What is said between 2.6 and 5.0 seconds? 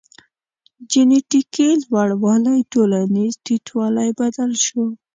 ټولنیز ټیټوالی بدل شو.